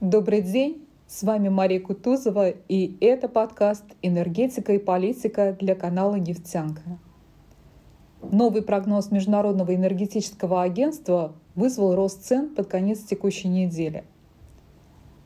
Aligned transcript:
Добрый 0.00 0.42
день, 0.42 0.86
с 1.08 1.24
вами 1.24 1.48
Мария 1.48 1.80
Кутузова, 1.80 2.50
и 2.50 2.96
это 3.00 3.28
подкаст 3.28 3.82
«Энергетика 4.00 4.74
и 4.74 4.78
политика» 4.78 5.56
для 5.58 5.74
канала 5.74 6.14
«Нефтянка». 6.14 7.00
Новый 8.22 8.62
прогноз 8.62 9.10
Международного 9.10 9.74
энергетического 9.74 10.62
агентства 10.62 11.32
вызвал 11.56 11.96
рост 11.96 12.22
цен 12.22 12.54
под 12.54 12.68
конец 12.68 13.00
текущей 13.00 13.48
недели. 13.48 14.04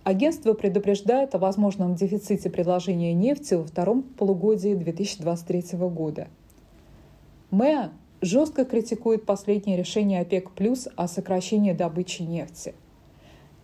Агентство 0.04 0.54
предупреждает 0.54 1.34
о 1.34 1.38
возможном 1.38 1.94
дефиците 1.94 2.48
предложения 2.48 3.12
нефти 3.12 3.52
во 3.52 3.64
втором 3.64 4.02
полугодии 4.02 4.74
2023 4.74 5.78
года. 5.80 6.28
МЭА 7.50 7.92
жестко 8.22 8.64
критикует 8.64 9.26
последнее 9.26 9.76
решение 9.76 10.22
ОПЕК+, 10.22 10.48
о 10.96 11.08
сокращении 11.08 11.74
добычи 11.74 12.22
нефти. 12.22 12.74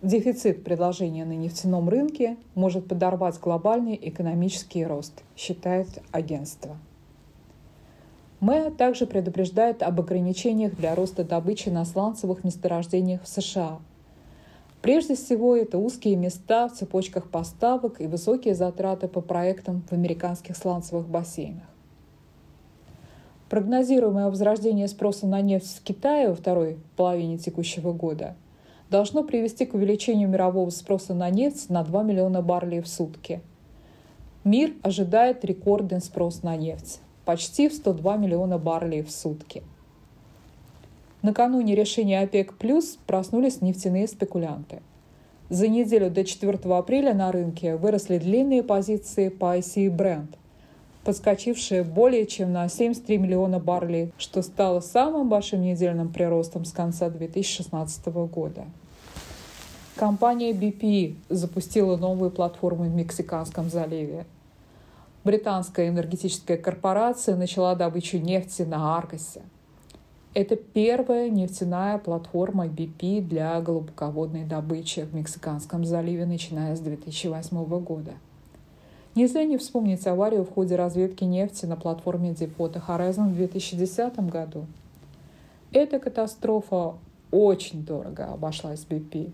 Дефицит 0.01 0.63
предложения 0.63 1.25
на 1.25 1.33
нефтяном 1.33 1.89
рынке 1.89 2.37
может 2.55 2.87
подорвать 2.87 3.37
глобальный 3.37 3.99
экономический 4.01 4.85
рост, 4.85 5.23
считает 5.35 5.89
агентство. 6.13 6.77
МЭА 8.39 8.71
также 8.71 9.05
предупреждает 9.05 9.83
об 9.83 9.99
ограничениях 9.99 10.73
для 10.77 10.95
роста 10.95 11.25
добычи 11.25 11.67
на 11.67 11.83
сланцевых 11.83 12.45
месторождениях 12.45 13.23
в 13.23 13.27
США. 13.27 13.79
Прежде 14.81 15.15
всего, 15.15 15.57
это 15.57 15.77
узкие 15.77 16.15
места 16.15 16.69
в 16.69 16.75
цепочках 16.75 17.29
поставок 17.29 17.99
и 17.99 18.07
высокие 18.07 18.55
затраты 18.55 19.09
по 19.09 19.19
проектам 19.19 19.83
в 19.89 19.91
американских 19.91 20.55
сланцевых 20.55 21.09
бассейнах. 21.09 21.67
Прогнозируемое 23.49 24.29
возрождение 24.29 24.87
спроса 24.87 25.27
на 25.27 25.41
нефть 25.41 25.79
в 25.79 25.83
Китае 25.83 26.29
во 26.29 26.35
второй 26.35 26.77
половине 26.95 27.37
текущего 27.37 27.91
года 27.91 28.37
должно 28.89 29.23
привести 29.23 29.65
к 29.65 29.73
увеличению 29.73 30.29
мирового 30.29 30.69
спроса 30.69 31.13
на 31.13 31.29
нефть 31.29 31.69
на 31.69 31.83
2 31.83 32.03
миллиона 32.03 32.41
баррелей 32.41 32.81
в 32.81 32.87
сутки. 32.87 33.41
Мир 34.43 34.73
ожидает 34.81 35.45
рекордный 35.45 36.01
спрос 36.01 36.43
на 36.43 36.55
нефть– 36.55 37.01
почти 37.25 37.69
в 37.69 37.73
102 37.73 38.17
миллиона 38.17 38.57
баррелей 38.57 39.03
в 39.03 39.11
сутки. 39.11 39.63
Накануне 41.21 41.75
решения 41.75 42.21
ОПЕК+, 42.21 42.53
проснулись 43.05 43.61
нефтяные 43.61 44.07
спекулянты. 44.07 44.81
За 45.49 45.67
неделю 45.67 46.09
до 46.09 46.23
4 46.23 46.57
апреля 46.75 47.13
на 47.13 47.31
рынке 47.31 47.75
выросли 47.75 48.17
длинные 48.17 48.63
позиции 48.63 49.29
по 49.29 49.57
ICE 49.57 49.95
Brent– 49.95 50.35
подскочившие 51.09 51.83
более 51.83 52.27
чем 52.27 52.53
на 52.53 52.69
73 52.69 53.17
миллиона 53.17 53.57
баррелей, 53.57 54.11
что 54.19 54.43
стало 54.43 54.79
самым 54.79 55.27
большим 55.27 55.63
недельным 55.63 56.09
приростом 56.09 56.65
с 56.65 56.71
конца 56.71 57.09
2016 57.09 58.05
года. 58.31 58.65
Компания 59.95 60.51
BP 60.51 61.15
запустила 61.29 61.97
новую 61.97 62.29
платформу 62.29 62.83
в 62.83 62.93
Мексиканском 62.93 63.71
заливе. 63.71 64.27
Британская 65.23 65.87
энергетическая 65.87 66.57
корпорация 66.57 67.35
начала 67.35 67.73
добычу 67.73 68.19
нефти 68.19 68.61
на 68.61 68.95
Аркосе. 68.95 69.41
Это 70.35 70.57
первая 70.57 71.27
нефтяная 71.31 71.97
платформа 71.97 72.67
BP 72.67 73.21
для 73.21 73.59
глубоководной 73.61 74.43
добычи 74.43 74.99
в 74.99 75.15
Мексиканском 75.15 75.85
заливе, 75.85 76.27
начиная 76.27 76.75
с 76.75 76.79
2008 76.81 77.65
года– 77.79 78.11
Нельзя 79.19 79.43
не 79.43 79.57
вспомнить 79.57 80.07
аварию 80.07 80.45
в 80.45 80.53
ходе 80.53 80.77
разведки 80.77 81.25
нефти 81.25 81.65
на 81.65 81.75
платформе 81.75 82.29
Deepwater 82.31 82.81
Horizon 82.87 83.31
в 83.31 83.35
2010 83.35 84.17
году. 84.29 84.65
Эта 85.73 85.99
катастрофа 85.99 86.93
очень 87.29 87.83
дорого 87.83 88.27
обошлась 88.27 88.85
BP. 88.89 89.33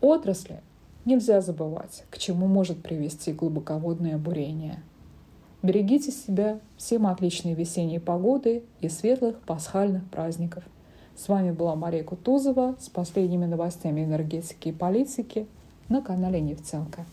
Отрасли 0.00 0.60
нельзя 1.04 1.40
забывать, 1.40 2.04
к 2.10 2.18
чему 2.18 2.46
может 2.46 2.80
привести 2.80 3.32
глубоководное 3.32 4.16
бурение. 4.18 4.80
Берегите 5.64 6.12
себя, 6.12 6.60
всем 6.76 7.08
отличной 7.08 7.54
весенней 7.54 7.98
погоды 7.98 8.62
и 8.80 8.88
светлых 8.88 9.40
пасхальных 9.40 10.08
праздников. 10.10 10.62
С 11.16 11.26
вами 11.26 11.50
была 11.50 11.74
Мария 11.74 12.04
Кутузова 12.04 12.76
с 12.78 12.88
последними 12.88 13.46
новостями 13.46 14.04
энергетики 14.04 14.68
и 14.68 14.72
политики 14.72 15.48
на 15.88 16.00
канале 16.02 16.40
Нефтянка. 16.40 17.04